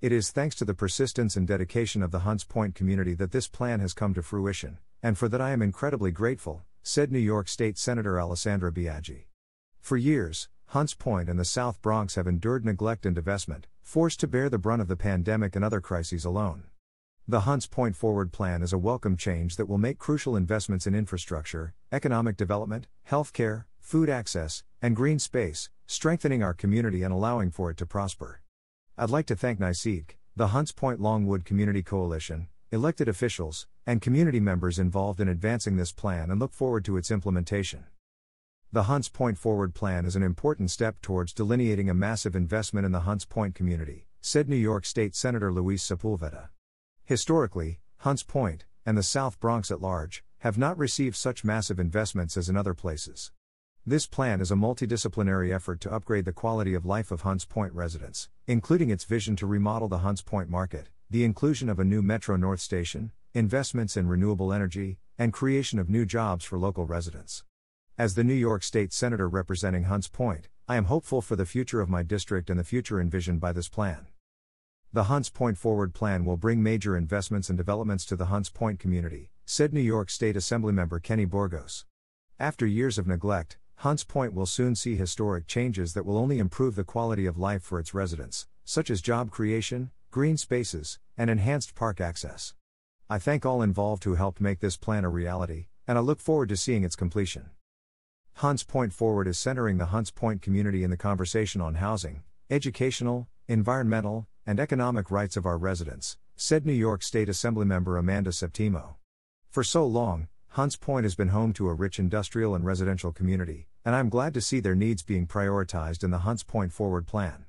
It 0.00 0.12
is 0.12 0.30
thanks 0.30 0.54
to 0.56 0.64
the 0.64 0.74
persistence 0.74 1.36
and 1.36 1.46
dedication 1.46 2.02
of 2.02 2.10
the 2.10 2.20
Hunts 2.20 2.44
Point 2.44 2.74
community 2.74 3.14
that 3.14 3.32
this 3.32 3.48
plan 3.48 3.80
has 3.80 3.94
come 3.94 4.14
to 4.14 4.22
fruition, 4.22 4.78
and 5.02 5.16
for 5.16 5.28
that 5.28 5.40
I 5.40 5.50
am 5.50 5.62
incredibly 5.62 6.10
grateful, 6.10 6.62
said 6.82 7.10
New 7.10 7.18
York 7.18 7.48
State 7.48 7.78
Senator 7.78 8.20
Alessandra 8.20 8.70
Biaggi. 8.70 9.24
For 9.80 9.96
years, 9.96 10.48
Hunts 10.66 10.94
Point 10.94 11.28
and 11.28 11.38
the 11.38 11.44
South 11.44 11.80
Bronx 11.80 12.16
have 12.16 12.26
endured 12.26 12.64
neglect 12.64 13.06
and 13.06 13.16
divestment, 13.16 13.64
forced 13.80 14.20
to 14.20 14.26
bear 14.26 14.48
the 14.48 14.58
brunt 14.58 14.82
of 14.82 14.88
the 14.88 14.96
pandemic 14.96 15.54
and 15.54 15.64
other 15.64 15.80
crises 15.80 16.24
alone. 16.24 16.64
The 17.26 17.40
Hunts 17.40 17.66
Point 17.66 17.96
Forward 17.96 18.32
Plan 18.32 18.62
is 18.62 18.72
a 18.72 18.78
welcome 18.78 19.16
change 19.16 19.56
that 19.56 19.66
will 19.66 19.78
make 19.78 19.98
crucial 19.98 20.36
investments 20.36 20.86
in 20.86 20.94
infrastructure, 20.94 21.72
economic 21.90 22.36
development, 22.36 22.86
healthcare, 23.08 23.64
food 23.78 24.10
access, 24.10 24.62
and 24.84 24.94
green 24.94 25.18
space, 25.18 25.70
strengthening 25.86 26.42
our 26.42 26.52
community 26.52 27.02
and 27.02 27.10
allowing 27.10 27.50
for 27.50 27.70
it 27.70 27.76
to 27.78 27.86
prosper. 27.86 28.42
I'd 28.98 29.08
like 29.08 29.24
to 29.28 29.34
thank 29.34 29.58
NYCEDC, 29.58 30.10
the 30.36 30.48
Hunts 30.48 30.72
Point 30.72 31.00
Longwood 31.00 31.46
Community 31.46 31.82
Coalition, 31.82 32.48
elected 32.70 33.08
officials, 33.08 33.66
and 33.86 34.02
community 34.02 34.40
members 34.40 34.78
involved 34.78 35.20
in 35.20 35.28
advancing 35.28 35.78
this 35.78 35.90
plan 35.90 36.30
and 36.30 36.38
look 36.38 36.52
forward 36.52 36.84
to 36.84 36.98
its 36.98 37.10
implementation. 37.10 37.84
The 38.72 38.82
Hunts 38.82 39.08
Point 39.08 39.38
Forward 39.38 39.72
Plan 39.72 40.04
is 40.04 40.16
an 40.16 40.22
important 40.22 40.70
step 40.70 41.00
towards 41.00 41.32
delineating 41.32 41.88
a 41.88 41.94
massive 41.94 42.36
investment 42.36 42.84
in 42.84 42.92
the 42.92 43.06
Hunts 43.08 43.24
Point 43.24 43.54
community, 43.54 44.06
said 44.20 44.50
New 44.50 44.54
York 44.54 44.84
State 44.84 45.14
Senator 45.14 45.50
Luis 45.50 45.82
Sepulveda. 45.82 46.50
Historically, 47.06 47.80
Hunts 48.00 48.22
Point, 48.22 48.66
and 48.84 48.98
the 48.98 49.02
South 49.02 49.40
Bronx 49.40 49.70
at 49.70 49.80
large, 49.80 50.22
have 50.40 50.58
not 50.58 50.76
received 50.76 51.16
such 51.16 51.42
massive 51.42 51.80
investments 51.80 52.36
as 52.36 52.50
in 52.50 52.56
other 52.58 52.74
places. 52.74 53.32
This 53.86 54.06
plan 54.06 54.40
is 54.40 54.50
a 54.50 54.54
multidisciplinary 54.54 55.54
effort 55.54 55.78
to 55.82 55.92
upgrade 55.92 56.24
the 56.24 56.32
quality 56.32 56.72
of 56.72 56.86
life 56.86 57.10
of 57.10 57.20
Hunts 57.20 57.44
Point 57.44 57.74
residents, 57.74 58.30
including 58.46 58.88
its 58.88 59.04
vision 59.04 59.36
to 59.36 59.46
remodel 59.46 59.88
the 59.88 59.98
Hunts 59.98 60.22
Point 60.22 60.48
market, 60.48 60.88
the 61.10 61.22
inclusion 61.22 61.68
of 61.68 61.78
a 61.78 61.84
new 61.84 62.00
Metro 62.00 62.36
North 62.36 62.60
station, 62.60 63.12
investments 63.34 63.94
in 63.94 64.08
renewable 64.08 64.54
energy, 64.54 64.96
and 65.18 65.34
creation 65.34 65.78
of 65.78 65.90
new 65.90 66.06
jobs 66.06 66.46
for 66.46 66.58
local 66.58 66.86
residents. 66.86 67.44
As 67.98 68.14
the 68.14 68.24
New 68.24 68.32
York 68.32 68.62
State 68.62 68.94
Senator 68.94 69.28
representing 69.28 69.84
Hunts 69.84 70.08
Point, 70.08 70.48
I 70.66 70.76
am 70.76 70.86
hopeful 70.86 71.20
for 71.20 71.36
the 71.36 71.44
future 71.44 71.82
of 71.82 71.90
my 71.90 72.02
district 72.02 72.48
and 72.48 72.58
the 72.58 72.64
future 72.64 72.98
envisioned 72.98 73.40
by 73.40 73.52
this 73.52 73.68
plan. 73.68 74.06
The 74.94 75.04
Hunts 75.04 75.28
Point 75.28 75.58
Forward 75.58 75.92
Plan 75.92 76.24
will 76.24 76.38
bring 76.38 76.62
major 76.62 76.96
investments 76.96 77.50
and 77.50 77.58
developments 77.58 78.06
to 78.06 78.16
the 78.16 78.26
Hunts 78.26 78.48
Point 78.48 78.78
community, 78.78 79.28
said 79.44 79.74
New 79.74 79.82
York 79.82 80.08
State 80.08 80.36
Assemblymember 80.36 81.02
Kenny 81.02 81.26
Burgos. 81.26 81.84
After 82.40 82.64
years 82.64 82.96
of 82.96 83.06
neglect, 83.06 83.58
Hunts 83.76 84.04
Point 84.04 84.32
will 84.32 84.46
soon 84.46 84.74
see 84.74 84.96
historic 84.96 85.46
changes 85.46 85.92
that 85.94 86.06
will 86.06 86.16
only 86.16 86.38
improve 86.38 86.74
the 86.74 86.84
quality 86.84 87.26
of 87.26 87.38
life 87.38 87.62
for 87.62 87.78
its 87.78 87.92
residents, 87.92 88.46
such 88.64 88.88
as 88.90 89.02
job 89.02 89.30
creation, 89.30 89.90
green 90.10 90.36
spaces, 90.36 90.98
and 91.18 91.28
enhanced 91.28 91.74
park 91.74 92.00
access. 92.00 92.54
I 93.10 93.18
thank 93.18 93.44
all 93.44 93.60
involved 93.60 94.04
who 94.04 94.14
helped 94.14 94.40
make 94.40 94.60
this 94.60 94.76
plan 94.76 95.04
a 95.04 95.10
reality, 95.10 95.66
and 95.86 95.98
I 95.98 96.00
look 96.00 96.20
forward 96.20 96.48
to 96.48 96.56
seeing 96.56 96.84
its 96.84 96.96
completion. 96.96 97.50
Hunts 98.38 98.64
Point 98.64 98.92
Forward 98.92 99.28
is 99.28 99.38
centering 99.38 99.78
the 99.78 99.86
Hunts 99.86 100.10
Point 100.10 100.40
community 100.40 100.82
in 100.82 100.90
the 100.90 100.96
conversation 100.96 101.60
on 101.60 101.74
housing, 101.74 102.22
educational, 102.50 103.28
environmental, 103.48 104.26
and 104.46 104.58
economic 104.58 105.10
rights 105.10 105.36
of 105.36 105.46
our 105.46 105.58
residents, 105.58 106.16
said 106.36 106.64
New 106.64 106.72
York 106.72 107.02
State 107.02 107.28
Assemblymember 107.28 107.98
Amanda 107.98 108.32
Septimo. 108.32 108.96
For 109.50 109.62
so 109.62 109.86
long, 109.86 110.28
Hunts 110.54 110.76
Point 110.76 111.02
has 111.02 111.16
been 111.16 111.30
home 111.30 111.52
to 111.54 111.68
a 111.68 111.74
rich 111.74 111.98
industrial 111.98 112.54
and 112.54 112.64
residential 112.64 113.10
community, 113.10 113.66
and 113.84 113.92
I'm 113.92 114.08
glad 114.08 114.32
to 114.34 114.40
see 114.40 114.60
their 114.60 114.76
needs 114.76 115.02
being 115.02 115.26
prioritized 115.26 116.04
in 116.04 116.12
the 116.12 116.18
Hunts 116.18 116.44
Point 116.44 116.72
Forward 116.72 117.08
Plan. 117.08 117.46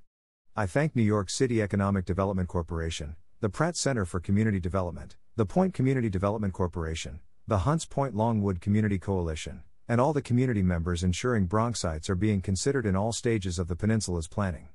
I 0.56 0.66
thank 0.66 0.96
New 0.96 1.04
York 1.04 1.30
City 1.30 1.62
Economic 1.62 2.06
Development 2.06 2.50
Corporation, 2.50 3.16
the 3.42 3.50
Pratt 3.50 3.76
Center 3.76 4.06
for 4.06 4.20
Community 4.20 4.60
Development, 4.60 5.18
the 5.36 5.46
Point 5.46 5.76
Community 5.76 6.10
Development 6.10 6.52
Corporation, 6.52 7.20
the 7.46 7.60
Hunts 7.60 7.86
Point 7.86 8.16
Longwood 8.16 8.60
Community 8.60 8.98
Coalition, 8.98 9.62
and 9.88 10.02
all 10.02 10.12
the 10.12 10.20
community 10.24 10.64
members 10.64 11.04
ensuring 11.04 11.48
Bronxites 11.48 12.10
are 12.10 12.16
being 12.16 12.42
considered 12.42 12.88
in 12.88 12.96
all 12.96 13.14
stages 13.14 13.60
of 13.60 13.68
the 13.68 13.76
peninsula's 13.76 14.28
planning. 14.28 14.70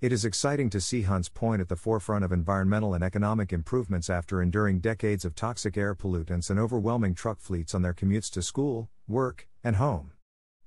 It 0.00 0.12
is 0.12 0.24
exciting 0.24 0.70
to 0.70 0.80
see 0.80 1.02
Hunts 1.02 1.28
Point 1.28 1.60
at 1.60 1.68
the 1.68 1.74
forefront 1.74 2.24
of 2.24 2.30
environmental 2.30 2.94
and 2.94 3.02
economic 3.02 3.52
improvements 3.52 4.08
after 4.08 4.40
enduring 4.40 4.78
decades 4.78 5.24
of 5.24 5.34
toxic 5.34 5.76
air 5.76 5.92
pollutants 5.92 6.50
and 6.50 6.60
overwhelming 6.60 7.16
truck 7.16 7.40
fleets 7.40 7.74
on 7.74 7.82
their 7.82 7.94
commutes 7.94 8.30
to 8.30 8.42
school, 8.42 8.88
work, 9.08 9.48
and 9.64 9.74
home. 9.74 10.12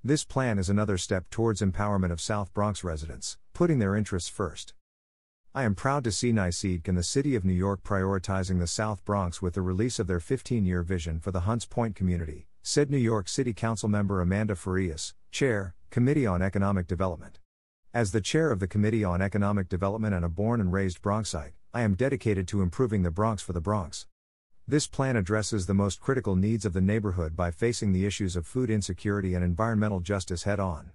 This 0.03 0.25
plan 0.25 0.59
is 0.59 0.69
another 0.69 0.97
step 0.97 1.29
towards 1.29 1.61
empowerment 1.61 2.11
of 2.11 2.19
South 2.19 2.53
Bronx 2.53 2.83
residents, 2.83 3.37
putting 3.53 3.79
their 3.79 3.95
interests 3.95 4.27
first. 4.27 4.73
I 5.55 5.63
am 5.63 5.75
proud 5.75 6.03
to 6.03 6.11
see 6.11 6.33
NYCEDC 6.33 6.85
and 6.89 6.97
the 6.97 7.01
City 7.01 7.33
of 7.33 7.45
New 7.45 7.53
York 7.53 7.83
prioritizing 7.83 8.59
the 8.59 8.67
South 8.67 9.05
Bronx 9.05 9.41
with 9.41 9.53
the 9.53 9.61
release 9.61 9.97
of 9.97 10.07
their 10.07 10.19
15 10.19 10.65
year 10.65 10.83
vision 10.83 11.21
for 11.21 11.31
the 11.31 11.41
Hunts 11.41 11.65
Point 11.65 11.95
community, 11.95 12.47
said 12.63 12.91
New 12.91 12.97
York 12.97 13.29
City 13.29 13.53
Council 13.53 13.87
member 13.87 14.19
Amanda 14.19 14.57
Farias, 14.57 15.13
Chair, 15.31 15.73
Committee 15.89 16.25
on 16.25 16.41
Economic 16.41 16.85
Development. 16.85 17.39
As 17.93 18.13
the 18.13 18.21
chair 18.21 18.51
of 18.51 18.61
the 18.61 18.69
Committee 18.69 19.03
on 19.03 19.21
Economic 19.21 19.67
Development 19.67 20.15
and 20.15 20.23
a 20.23 20.29
born 20.29 20.61
and 20.61 20.71
raised 20.71 21.01
Bronxite, 21.01 21.51
I 21.73 21.81
am 21.81 21.95
dedicated 21.95 22.47
to 22.47 22.61
improving 22.61 23.03
the 23.03 23.11
Bronx 23.11 23.41
for 23.41 23.51
the 23.51 23.59
Bronx. 23.59 24.05
This 24.65 24.87
plan 24.87 25.17
addresses 25.17 25.65
the 25.65 25.73
most 25.73 25.99
critical 25.99 26.37
needs 26.37 26.63
of 26.63 26.71
the 26.71 26.79
neighborhood 26.79 27.35
by 27.35 27.51
facing 27.51 27.91
the 27.91 28.05
issues 28.05 28.37
of 28.37 28.47
food 28.47 28.69
insecurity 28.69 29.35
and 29.35 29.43
environmental 29.43 29.99
justice 29.99 30.43
head 30.43 30.57
on. 30.57 30.91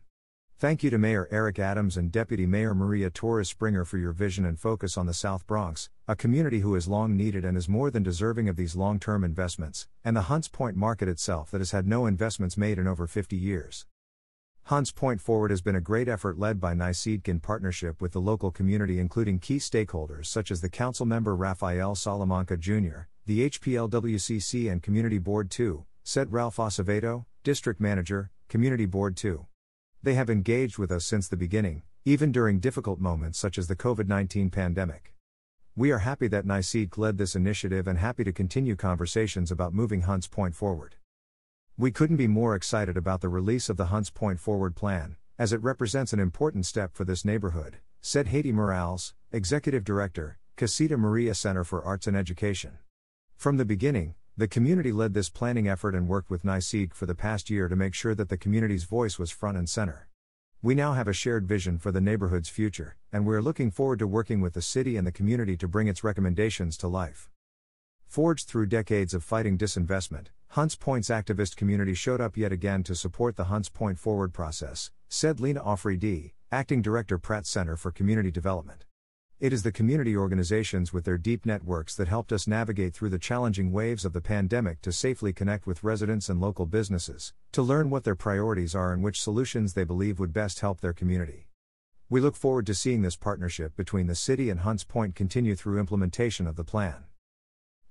Thank 0.58 0.82
you 0.82 0.88
to 0.88 0.96
Mayor 0.96 1.28
Eric 1.30 1.58
Adams 1.58 1.98
and 1.98 2.10
Deputy 2.10 2.46
Mayor 2.46 2.74
Maria 2.74 3.10
Torres 3.10 3.50
Springer 3.50 3.84
for 3.84 3.98
your 3.98 4.12
vision 4.12 4.46
and 4.46 4.58
focus 4.58 4.96
on 4.96 5.04
the 5.04 5.12
South 5.12 5.46
Bronx, 5.46 5.90
a 6.08 6.16
community 6.16 6.60
who 6.60 6.74
is 6.76 6.88
long 6.88 7.14
needed 7.14 7.44
and 7.44 7.58
is 7.58 7.68
more 7.68 7.90
than 7.90 8.04
deserving 8.04 8.48
of 8.48 8.56
these 8.56 8.74
long 8.74 8.98
term 8.98 9.22
investments, 9.22 9.86
and 10.02 10.16
the 10.16 10.32
Hunts 10.32 10.48
Point 10.48 10.78
market 10.78 11.08
itself 11.08 11.50
that 11.50 11.60
has 11.60 11.72
had 11.72 11.86
no 11.86 12.06
investments 12.06 12.56
made 12.56 12.78
in 12.78 12.86
over 12.86 13.06
50 13.06 13.36
years. 13.36 13.84
Hunts 14.66 14.90
Point 14.90 15.20
Forward 15.20 15.52
has 15.52 15.60
been 15.60 15.76
a 15.76 15.80
great 15.80 16.08
effort 16.08 16.40
led 16.40 16.60
by 16.60 16.74
NYCEDC 16.74 17.28
in 17.28 17.38
partnership 17.38 18.02
with 18.02 18.10
the 18.10 18.20
local 18.20 18.50
community, 18.50 18.98
including 18.98 19.38
key 19.38 19.58
stakeholders 19.58 20.26
such 20.26 20.50
as 20.50 20.60
the 20.60 20.68
council 20.68 21.06
member 21.06 21.36
Rafael 21.36 21.94
Salamanca 21.94 22.56
Jr., 22.56 23.06
the 23.26 23.48
HPLWCC, 23.48 24.68
and 24.68 24.82
Community 24.82 25.18
Board 25.18 25.52
2, 25.52 25.84
said 26.02 26.32
Ralph 26.32 26.56
Acevedo, 26.56 27.26
District 27.44 27.80
Manager, 27.80 28.32
Community 28.48 28.86
Board 28.86 29.16
2. 29.16 29.46
They 30.02 30.14
have 30.14 30.28
engaged 30.28 30.78
with 30.78 30.90
us 30.90 31.04
since 31.04 31.28
the 31.28 31.36
beginning, 31.36 31.82
even 32.04 32.32
during 32.32 32.58
difficult 32.58 32.98
moments 32.98 33.38
such 33.38 33.58
as 33.58 33.68
the 33.68 33.76
COVID 33.76 34.08
19 34.08 34.50
pandemic. 34.50 35.14
We 35.76 35.92
are 35.92 35.98
happy 35.98 36.26
that 36.26 36.44
NYCEDC 36.44 36.98
led 36.98 37.18
this 37.18 37.36
initiative 37.36 37.86
and 37.86 38.00
happy 38.00 38.24
to 38.24 38.32
continue 38.32 38.74
conversations 38.74 39.52
about 39.52 39.74
moving 39.74 40.00
Hunts 40.00 40.26
Point 40.26 40.56
forward. 40.56 40.95
We 41.78 41.90
couldn't 41.90 42.16
be 42.16 42.26
more 42.26 42.54
excited 42.54 42.96
about 42.96 43.20
the 43.20 43.28
release 43.28 43.68
of 43.68 43.76
the 43.76 43.86
Hunts 43.86 44.08
Point 44.08 44.40
Forward 44.40 44.74
Plan, 44.74 45.16
as 45.38 45.52
it 45.52 45.62
represents 45.62 46.14
an 46.14 46.18
important 46.18 46.64
step 46.64 46.94
for 46.94 47.04
this 47.04 47.22
neighborhood, 47.22 47.80
said 48.00 48.28
Haydee 48.28 48.54
Morales, 48.54 49.12
Executive 49.30 49.84
Director, 49.84 50.38
Casita 50.56 50.96
Maria 50.96 51.34
Center 51.34 51.64
for 51.64 51.84
Arts 51.84 52.06
and 52.06 52.16
Education. 52.16 52.78
From 53.36 53.58
the 53.58 53.66
beginning, 53.66 54.14
the 54.38 54.48
community 54.48 54.90
led 54.90 55.12
this 55.12 55.28
planning 55.28 55.68
effort 55.68 55.94
and 55.94 56.08
worked 56.08 56.30
with 56.30 56.44
NYCEDC 56.44 56.94
for 56.94 57.04
the 57.04 57.14
past 57.14 57.50
year 57.50 57.68
to 57.68 57.76
make 57.76 57.92
sure 57.92 58.14
that 58.14 58.30
the 58.30 58.38
community's 58.38 58.84
voice 58.84 59.18
was 59.18 59.30
front 59.30 59.58
and 59.58 59.68
center. 59.68 60.08
We 60.62 60.74
now 60.74 60.94
have 60.94 61.08
a 61.08 61.12
shared 61.12 61.46
vision 61.46 61.76
for 61.76 61.92
the 61.92 62.00
neighborhood's 62.00 62.48
future, 62.48 62.96
and 63.12 63.26
we 63.26 63.34
are 63.34 63.42
looking 63.42 63.70
forward 63.70 63.98
to 63.98 64.06
working 64.06 64.40
with 64.40 64.54
the 64.54 64.62
city 64.62 64.96
and 64.96 65.06
the 65.06 65.12
community 65.12 65.58
to 65.58 65.68
bring 65.68 65.88
its 65.88 66.02
recommendations 66.02 66.78
to 66.78 66.88
life. 66.88 67.28
Forged 68.06 68.48
through 68.48 68.66
decades 68.66 69.12
of 69.12 69.22
fighting 69.22 69.58
disinvestment, 69.58 70.28
Hunts 70.56 70.74
Point's 70.74 71.10
activist 71.10 71.54
community 71.54 71.92
showed 71.92 72.18
up 72.18 72.34
yet 72.34 72.50
again 72.50 72.82
to 72.84 72.94
support 72.94 73.36
the 73.36 73.44
Hunts 73.44 73.68
Point 73.68 73.98
Forward 73.98 74.32
process, 74.32 74.90
said 75.06 75.38
Lena 75.38 75.62
Afridi 75.62 76.32
acting 76.50 76.80
director 76.80 77.18
Pratt 77.18 77.44
Center 77.44 77.76
for 77.76 77.92
Community 77.92 78.30
Development. 78.30 78.86
It 79.38 79.52
is 79.52 79.64
the 79.64 79.70
community 79.70 80.16
organizations 80.16 80.94
with 80.94 81.04
their 81.04 81.18
deep 81.18 81.44
networks 81.44 81.94
that 81.96 82.08
helped 82.08 82.32
us 82.32 82.46
navigate 82.46 82.94
through 82.94 83.10
the 83.10 83.18
challenging 83.18 83.70
waves 83.70 84.06
of 84.06 84.14
the 84.14 84.22
pandemic 84.22 84.80
to 84.80 84.92
safely 84.92 85.30
connect 85.30 85.66
with 85.66 85.84
residents 85.84 86.30
and 86.30 86.40
local 86.40 86.64
businesses, 86.64 87.34
to 87.52 87.60
learn 87.60 87.90
what 87.90 88.04
their 88.04 88.14
priorities 88.14 88.74
are 88.74 88.94
and 88.94 89.02
which 89.02 89.20
solutions 89.20 89.74
they 89.74 89.84
believe 89.84 90.18
would 90.18 90.32
best 90.32 90.60
help 90.60 90.80
their 90.80 90.94
community. 90.94 91.50
We 92.08 92.22
look 92.22 92.34
forward 92.34 92.64
to 92.68 92.74
seeing 92.74 93.02
this 93.02 93.14
partnership 93.14 93.76
between 93.76 94.06
the 94.06 94.14
city 94.14 94.48
and 94.48 94.60
Hunts 94.60 94.84
Point 94.84 95.14
continue 95.14 95.54
through 95.54 95.78
implementation 95.78 96.46
of 96.46 96.56
the 96.56 96.64
plan. 96.64 97.04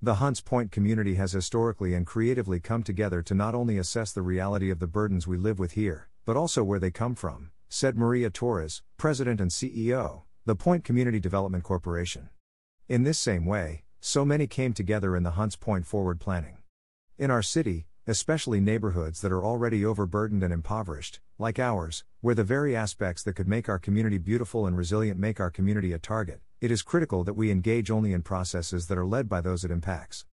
The 0.06 0.22
Hunts 0.22 0.40
Point 0.40 0.70
community 0.70 1.16
has 1.16 1.32
historically 1.32 1.92
and 1.92 2.06
creatively 2.06 2.60
come 2.60 2.84
together 2.84 3.22
to 3.22 3.34
not 3.34 3.56
only 3.56 3.76
assess 3.76 4.12
the 4.12 4.22
reality 4.22 4.70
of 4.70 4.78
the 4.78 4.86
burdens 4.86 5.26
we 5.26 5.36
live 5.36 5.58
with 5.58 5.72
here, 5.72 6.06
but 6.24 6.36
also 6.36 6.62
where 6.62 6.78
they 6.78 6.92
come 6.92 7.16
from, 7.16 7.50
said 7.68 7.98
Maria 7.98 8.30
Torres, 8.30 8.82
President 8.98 9.40
and 9.40 9.50
CEO, 9.50 10.22
the 10.44 10.54
Point 10.54 10.84
Community 10.84 11.18
Development 11.18 11.64
Corporation. 11.64 12.28
In 12.88 13.02
this 13.02 13.18
same 13.18 13.46
way, 13.46 13.82
so 13.98 14.24
many 14.24 14.46
came 14.46 14.72
together 14.72 15.16
in 15.16 15.24
the 15.24 15.32
Hunts 15.32 15.56
Point 15.56 15.86
forward 15.86 16.20
planning. 16.20 16.58
In 17.18 17.32
our 17.32 17.42
city, 17.42 17.88
especially 18.06 18.60
neighborhoods 18.60 19.22
that 19.22 19.32
are 19.32 19.44
already 19.44 19.84
overburdened 19.84 20.44
and 20.44 20.52
impoverished, 20.52 21.18
like 21.36 21.58
ours, 21.58 22.04
where 22.20 22.36
the 22.36 22.44
very 22.44 22.76
aspects 22.76 23.24
that 23.24 23.34
could 23.34 23.48
make 23.48 23.68
our 23.68 23.80
community 23.80 24.18
beautiful 24.18 24.68
and 24.68 24.76
resilient 24.76 25.18
make 25.18 25.40
our 25.40 25.50
community 25.50 25.92
a 25.92 25.98
target, 25.98 26.42
it 26.58 26.70
is 26.70 26.82
critical 26.82 27.22
that 27.22 27.34
we 27.34 27.50
engage 27.50 27.90
only 27.90 28.14
in 28.14 28.22
processes 28.22 28.86
that 28.86 28.96
are 28.96 29.04
led 29.04 29.28
by 29.28 29.42
those 29.42 29.62
it 29.62 29.70
impacts. 29.70 30.24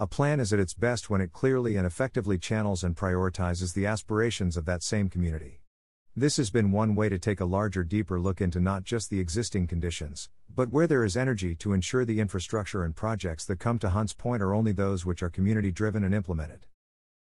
A 0.00 0.06
plan 0.06 0.40
is 0.40 0.50
at 0.50 0.58
its 0.58 0.72
best 0.72 1.10
when 1.10 1.20
it 1.20 1.32
clearly 1.32 1.76
and 1.76 1.86
effectively 1.86 2.38
channels 2.38 2.82
and 2.82 2.96
prioritizes 2.96 3.74
the 3.74 3.84
aspirations 3.84 4.56
of 4.56 4.64
that 4.64 4.82
same 4.82 5.10
community. 5.10 5.60
This 6.16 6.38
has 6.38 6.50
been 6.50 6.72
one 6.72 6.94
way 6.94 7.10
to 7.10 7.18
take 7.18 7.40
a 7.40 7.44
larger, 7.44 7.84
deeper 7.84 8.18
look 8.18 8.40
into 8.40 8.60
not 8.60 8.84
just 8.84 9.10
the 9.10 9.20
existing 9.20 9.66
conditions, 9.66 10.30
but 10.52 10.70
where 10.70 10.86
there 10.86 11.04
is 11.04 11.18
energy 11.18 11.54
to 11.56 11.74
ensure 11.74 12.06
the 12.06 12.18
infrastructure 12.18 12.82
and 12.82 12.96
projects 12.96 13.44
that 13.44 13.60
come 13.60 13.78
to 13.80 13.90
Hunts 13.90 14.14
Point 14.14 14.42
are 14.42 14.54
only 14.54 14.72
those 14.72 15.04
which 15.04 15.22
are 15.22 15.28
community 15.30 15.70
driven 15.70 16.02
and 16.02 16.14
implemented. 16.14 16.66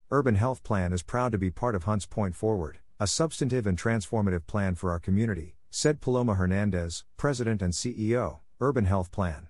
Urban 0.10 0.36
Health 0.36 0.64
Plan 0.64 0.94
is 0.94 1.04
proud 1.04 1.34
to 1.34 1.38
be 1.38 1.52
part 1.52 1.76
of 1.76 1.84
Hunts 1.84 2.06
Point 2.06 2.36
Forward, 2.36 2.80
a 2.98 3.08
substantive 3.08 3.68
and 3.68 3.78
transformative 3.78 4.48
plan 4.48 4.76
for 4.76 4.90
our 4.92 5.00
community, 5.00 5.58
said 5.74 6.02
Paloma 6.02 6.36
Hernandez, 6.36 7.06
President 7.16 7.62
and 7.62 7.72
CEO, 7.72 8.40
Urban 8.60 8.84
Health 8.84 9.10
Plan. 9.10 9.48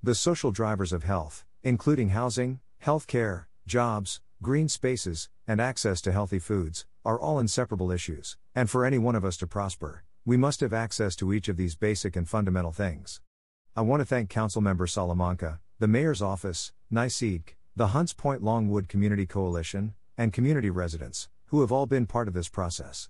The 0.00 0.14
social 0.14 0.52
drivers 0.52 0.92
of 0.92 1.02
health, 1.02 1.44
including 1.64 2.10
housing, 2.10 2.60
healthcare, 2.84 3.46
jobs, 3.66 4.20
green 4.40 4.68
spaces, 4.68 5.28
and 5.44 5.60
access 5.60 6.00
to 6.02 6.12
healthy 6.12 6.38
foods, 6.38 6.86
are 7.04 7.18
all 7.18 7.40
inseparable 7.40 7.90
issues, 7.90 8.36
and 8.54 8.70
for 8.70 8.84
any 8.84 8.96
one 8.96 9.16
of 9.16 9.24
us 9.24 9.36
to 9.38 9.48
prosper, 9.48 10.04
we 10.24 10.36
must 10.36 10.60
have 10.60 10.72
access 10.72 11.16
to 11.16 11.32
each 11.32 11.48
of 11.48 11.56
these 11.56 11.74
basic 11.74 12.14
and 12.14 12.28
fundamental 12.28 12.70
things. 12.72 13.20
I 13.74 13.80
want 13.80 14.00
to 14.00 14.06
thank 14.06 14.30
Councilmember 14.30 14.88
Salamanca, 14.88 15.58
the 15.80 15.88
Mayor's 15.88 16.22
Office, 16.22 16.72
NYCEDC, 16.92 17.54
the 17.74 17.88
Hunts 17.88 18.12
Point 18.12 18.40
Longwood 18.40 18.88
Community 18.88 19.26
Coalition, 19.26 19.94
and 20.16 20.32
community 20.32 20.70
residents, 20.70 21.28
who 21.46 21.60
have 21.60 21.72
all 21.72 21.86
been 21.86 22.06
part 22.06 22.28
of 22.28 22.34
this 22.34 22.48
process. 22.48 23.08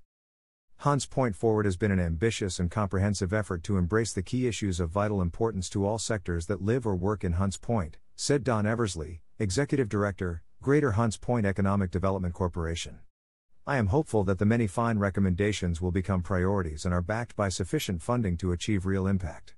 Hunts 0.80 1.06
Point 1.06 1.34
Forward 1.34 1.64
has 1.64 1.78
been 1.78 1.90
an 1.90 1.98
ambitious 1.98 2.60
and 2.60 2.70
comprehensive 2.70 3.32
effort 3.32 3.62
to 3.64 3.78
embrace 3.78 4.12
the 4.12 4.22
key 4.22 4.46
issues 4.46 4.78
of 4.78 4.90
vital 4.90 5.22
importance 5.22 5.70
to 5.70 5.86
all 5.86 5.98
sectors 5.98 6.46
that 6.46 6.62
live 6.62 6.86
or 6.86 6.94
work 6.94 7.24
in 7.24 7.32
Hunts 7.32 7.56
Point, 7.56 7.96
said 8.14 8.44
Don 8.44 8.66
Eversley, 8.66 9.22
Executive 9.38 9.88
Director, 9.88 10.42
Greater 10.62 10.92
Hunts 10.92 11.16
Point 11.16 11.46
Economic 11.46 11.90
Development 11.90 12.34
Corporation. 12.34 12.98
I 13.66 13.78
am 13.78 13.86
hopeful 13.86 14.22
that 14.24 14.38
the 14.38 14.44
many 14.44 14.66
fine 14.66 14.98
recommendations 14.98 15.80
will 15.80 15.92
become 15.92 16.22
priorities 16.22 16.84
and 16.84 16.92
are 16.92 17.02
backed 17.02 17.34
by 17.34 17.48
sufficient 17.48 18.02
funding 18.02 18.36
to 18.36 18.52
achieve 18.52 18.84
real 18.84 19.06
impact. 19.06 19.54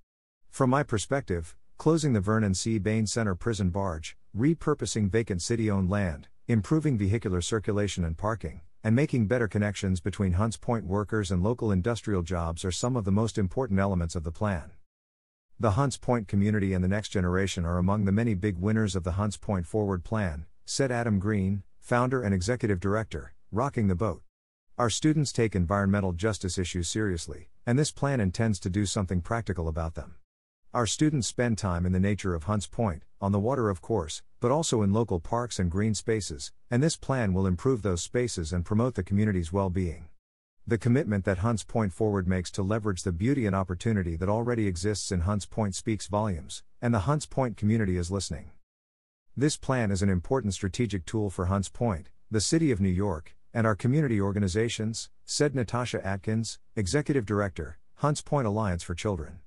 From 0.48 0.70
my 0.70 0.84
perspective, 0.84 1.56
closing 1.78 2.12
the 2.12 2.20
Vernon 2.20 2.54
C. 2.54 2.78
Bain 2.78 3.06
Center 3.06 3.34
prison 3.34 3.70
barge, 3.70 4.16
repurposing 4.36 5.10
vacant 5.10 5.42
city 5.42 5.68
owned 5.68 5.90
land, 5.90 6.28
improving 6.46 6.96
vehicular 6.96 7.40
circulation 7.40 8.04
and 8.04 8.16
parking, 8.16 8.60
and 8.84 8.94
making 8.94 9.26
better 9.26 9.48
connections 9.48 10.00
between 10.00 10.32
Hunts 10.34 10.56
Point 10.56 10.84
workers 10.84 11.30
and 11.30 11.42
local 11.42 11.72
industrial 11.72 12.22
jobs 12.22 12.64
are 12.64 12.70
some 12.70 12.96
of 12.96 13.04
the 13.04 13.10
most 13.10 13.38
important 13.38 13.80
elements 13.80 14.14
of 14.14 14.24
the 14.24 14.32
plan. 14.32 14.70
The 15.58 15.72
Hunts 15.72 15.96
Point 15.96 16.28
community 16.28 16.72
and 16.72 16.84
the 16.84 16.88
next 16.88 17.08
generation 17.08 17.64
are 17.64 17.78
among 17.78 18.04
the 18.04 18.12
many 18.12 18.34
big 18.34 18.58
winners 18.58 18.94
of 18.94 19.02
the 19.02 19.12
Hunts 19.12 19.36
Point 19.36 19.66
Forward 19.66 20.04
Plan, 20.04 20.46
said 20.64 20.92
Adam 20.92 21.18
Green, 21.18 21.64
founder 21.80 22.22
and 22.22 22.32
executive 22.32 22.78
director, 22.78 23.34
Rocking 23.50 23.88
the 23.88 23.96
Boat. 23.96 24.22
Our 24.78 24.90
students 24.90 25.32
take 25.32 25.56
environmental 25.56 26.12
justice 26.12 26.58
issues 26.58 26.88
seriously, 26.88 27.48
and 27.66 27.76
this 27.76 27.90
plan 27.90 28.20
intends 28.20 28.60
to 28.60 28.70
do 28.70 28.86
something 28.86 29.20
practical 29.20 29.66
about 29.66 29.94
them. 29.94 30.14
Our 30.72 30.86
students 30.86 31.26
spend 31.26 31.58
time 31.58 31.84
in 31.84 31.92
the 31.92 31.98
nature 31.98 32.34
of 32.34 32.44
Hunts 32.44 32.68
Point, 32.68 33.02
on 33.20 33.32
the 33.32 33.38
water 33.38 33.70
of 33.70 33.82
course, 33.82 34.22
but 34.40 34.50
also 34.50 34.82
in 34.82 34.92
local 34.92 35.20
parks 35.20 35.58
and 35.58 35.70
green 35.70 35.94
spaces, 35.94 36.52
and 36.70 36.82
this 36.82 36.96
plan 36.96 37.32
will 37.32 37.46
improve 37.46 37.82
those 37.82 38.02
spaces 38.02 38.52
and 38.52 38.64
promote 38.64 38.94
the 38.94 39.02
community's 39.02 39.52
well 39.52 39.70
being. 39.70 40.08
The 40.66 40.78
commitment 40.78 41.24
that 41.24 41.38
Hunts 41.38 41.64
Point 41.64 41.92
Forward 41.92 42.28
makes 42.28 42.50
to 42.50 42.62
leverage 42.62 43.02
the 43.02 43.10
beauty 43.10 43.46
and 43.46 43.56
opportunity 43.56 44.16
that 44.16 44.28
already 44.28 44.66
exists 44.66 45.10
in 45.10 45.20
Hunts 45.20 45.46
Point 45.46 45.74
speaks 45.74 46.06
volumes, 46.06 46.62
and 46.82 46.92
the 46.92 47.00
Hunts 47.00 47.26
Point 47.26 47.56
community 47.56 47.96
is 47.96 48.10
listening. 48.10 48.50
This 49.36 49.56
plan 49.56 49.90
is 49.90 50.02
an 50.02 50.10
important 50.10 50.52
strategic 50.52 51.06
tool 51.06 51.30
for 51.30 51.46
Hunts 51.46 51.68
Point, 51.68 52.10
the 52.30 52.40
City 52.40 52.70
of 52.70 52.80
New 52.80 52.88
York, 52.88 53.34
and 53.54 53.66
our 53.66 53.74
community 53.74 54.20
organizations, 54.20 55.08
said 55.24 55.54
Natasha 55.54 56.06
Atkins, 56.06 56.58
Executive 56.76 57.24
Director, 57.24 57.78
Hunts 57.94 58.20
Point 58.20 58.46
Alliance 58.46 58.82
for 58.82 58.94
Children. 58.94 59.38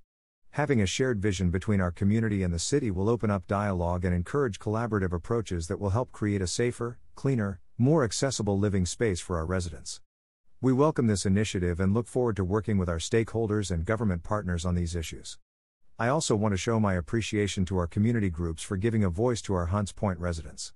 Having 0.56 0.82
a 0.82 0.86
shared 0.86 1.22
vision 1.22 1.50
between 1.50 1.80
our 1.80 1.92
community 1.92 2.44
and 2.44 2.54
the 2.54 2.60
city 2.60 2.92
will 2.92 3.08
open 3.08 3.32
up 3.32 3.48
dialogue 3.48 4.04
and 4.04 4.14
encourage 4.14 4.60
collaborative 4.60 5.14
approaches 5.14 5.68
that 5.68 5.80
will 5.80 5.92
help 5.92 6.12
create 6.12 6.42
a 6.42 6.48
safer, 6.48 7.00
cleaner, 7.16 7.62
more 7.78 8.04
accessible 8.04 8.60
living 8.60 8.86
space 8.86 9.22
for 9.22 9.38
our 9.38 9.46
residents. 9.46 10.02
We 10.60 10.74
welcome 10.74 11.08
this 11.08 11.26
initiative 11.26 11.80
and 11.80 11.94
look 11.94 12.06
forward 12.06 12.36
to 12.36 12.44
working 12.44 12.78
with 12.78 12.90
our 12.90 12.98
stakeholders 12.98 13.72
and 13.72 13.86
government 13.86 14.24
partners 14.24 14.66
on 14.66 14.76
these 14.76 14.94
issues. 14.94 15.38
I 15.98 16.10
also 16.10 16.36
want 16.36 16.52
to 16.52 16.58
show 16.58 16.82
my 16.82 16.96
appreciation 16.96 17.64
to 17.66 17.78
our 17.78 17.88
community 17.88 18.30
groups 18.30 18.62
for 18.62 18.76
giving 18.76 19.06
a 19.06 19.10
voice 19.10 19.42
to 19.44 19.54
our 19.54 19.68
Hunts 19.68 19.94
Point 19.94 20.20
residents. 20.20 20.74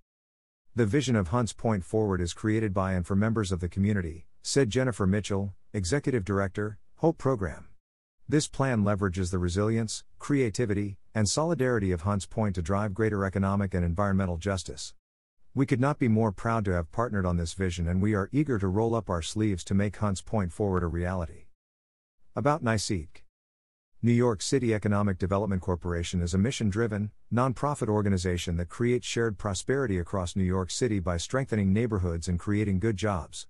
The 0.73 0.85
vision 0.85 1.17
of 1.17 1.29
Hunts 1.29 1.51
Point 1.51 1.83
Forward 1.83 2.21
is 2.21 2.33
created 2.33 2.73
by 2.73 2.93
and 2.93 3.05
for 3.05 3.17
members 3.17 3.51
of 3.51 3.59
the 3.59 3.67
community, 3.67 4.25
said 4.41 4.69
Jennifer 4.69 5.05
Mitchell, 5.05 5.53
Executive 5.73 6.23
Director, 6.23 6.77
Hope 6.99 7.17
Program. 7.17 7.67
This 8.27 8.47
plan 8.47 8.83
leverages 8.83 9.29
the 9.29 9.37
resilience, 9.37 10.03
creativity, 10.17 10.97
and 11.13 11.29
solidarity 11.29 11.91
of 11.91 12.01
Hunts 12.01 12.25
Point 12.25 12.55
to 12.55 12.63
drive 12.63 12.95
greater 12.95 13.23
economic 13.23 13.75
and 13.75 13.85
environmental 13.85 14.37
justice. 14.37 14.95
We 15.53 15.67
could 15.67 15.79
not 15.79 15.99
be 15.99 16.07
more 16.07 16.31
proud 16.31 16.65
to 16.65 16.71
have 16.71 16.91
partnered 16.91 17.27
on 17.27 17.37
this 17.37 17.53
vision, 17.53 17.87
and 17.87 18.01
we 18.01 18.15
are 18.15 18.31
eager 18.31 18.57
to 18.57 18.67
roll 18.67 18.95
up 18.95 19.11
our 19.11 19.21
sleeves 19.21 19.63
to 19.65 19.75
make 19.75 19.97
Hunts 19.97 20.21
Point 20.21 20.51
Forward 20.51 20.81
a 20.81 20.87
reality. 20.87 21.45
About 22.35 22.63
NYCEDC 22.63 23.21
New 24.01 24.11
York 24.11 24.41
City 24.41 24.73
Economic 24.73 25.19
Development 25.19 25.61
Corporation 25.61 26.19
is 26.23 26.33
a 26.33 26.39
mission 26.39 26.71
driven, 26.71 27.11
nonprofit 27.31 27.89
organization 27.89 28.57
that 28.57 28.69
creates 28.69 29.05
shared 29.05 29.37
prosperity 29.37 29.99
across 29.99 30.35
New 30.35 30.43
York 30.43 30.71
City 30.71 30.99
by 30.99 31.17
strengthening 31.17 31.71
neighborhoods 31.71 32.27
and 32.27 32.39
creating 32.39 32.79
good 32.79 32.97
jobs. 32.97 33.45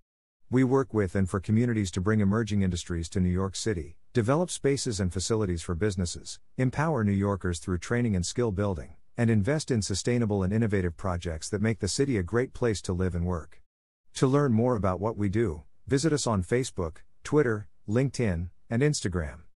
We 0.51 0.65
work 0.65 0.93
with 0.93 1.15
and 1.15 1.29
for 1.29 1.39
communities 1.39 1.91
to 1.91 2.01
bring 2.01 2.19
emerging 2.19 2.61
industries 2.61 3.07
to 3.09 3.21
New 3.21 3.29
York 3.29 3.55
City, 3.55 3.95
develop 4.15 4.49
spaces 4.49 5.01
and 5.01 5.11
facilities 5.11 5.61
for 5.61 5.75
businesses, 5.75 6.39
empower 6.55 7.03
New 7.03 7.11
Yorkers 7.11 7.59
through 7.59 7.77
training 7.77 8.15
and 8.15 8.25
skill 8.25 8.49
building 8.49 8.95
and 9.17 9.29
invest 9.29 9.69
in 9.69 9.81
sustainable 9.81 10.41
and 10.41 10.53
innovative 10.53 10.95
projects 10.95 11.49
that 11.49 11.61
make 11.61 11.79
the 11.79 11.89
city 11.89 12.17
a 12.17 12.23
great 12.23 12.53
place 12.53 12.81
to 12.81 12.93
live 12.93 13.13
and 13.13 13.25
work. 13.25 13.61
To 14.13 14.25
learn 14.25 14.53
more 14.53 14.77
about 14.77 15.01
what 15.01 15.17
we 15.17 15.27
do, 15.27 15.63
visit 15.85 16.13
us 16.13 16.25
on 16.25 16.43
Facebook, 16.43 16.99
Twitter, 17.25 17.67
LinkedIn, 17.89 18.51
and 18.69 18.81
Instagram. 18.81 19.44